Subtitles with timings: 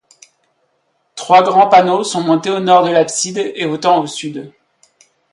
[1.13, 4.51] Trois grands panneaux sont montés au nord de l'abside, et autant au sud.